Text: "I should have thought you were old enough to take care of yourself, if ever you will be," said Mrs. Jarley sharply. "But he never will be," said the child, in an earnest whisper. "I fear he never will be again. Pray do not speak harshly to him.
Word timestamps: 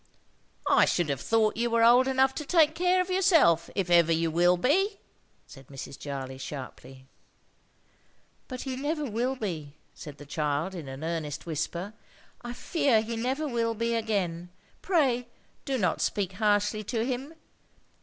"I 0.67 0.85
should 0.85 1.09
have 1.09 1.21
thought 1.21 1.55
you 1.57 1.69
were 1.69 1.83
old 1.83 2.07
enough 2.07 2.33
to 2.33 2.43
take 2.43 2.73
care 2.73 3.01
of 3.01 3.11
yourself, 3.11 3.69
if 3.75 3.87
ever 3.91 4.11
you 4.11 4.31
will 4.31 4.57
be," 4.57 4.97
said 5.45 5.67
Mrs. 5.67 5.95
Jarley 5.99 6.39
sharply. 6.39 7.05
"But 8.47 8.61
he 8.61 8.75
never 8.75 9.05
will 9.05 9.35
be," 9.35 9.75
said 9.93 10.17
the 10.17 10.25
child, 10.25 10.73
in 10.73 10.87
an 10.87 11.03
earnest 11.03 11.45
whisper. 11.45 11.93
"I 12.41 12.51
fear 12.53 13.01
he 13.03 13.15
never 13.15 13.47
will 13.47 13.75
be 13.75 13.93
again. 13.93 14.49
Pray 14.81 15.27
do 15.65 15.77
not 15.77 16.01
speak 16.01 16.31
harshly 16.33 16.83
to 16.85 17.05
him. 17.05 17.35